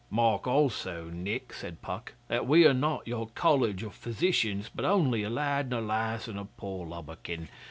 [0.09, 5.21] 'Mark also, Nick,' said Puck, that we are not your College of Physicians, but only
[5.21, 7.49] a lad and a lass and a poor lubberkin.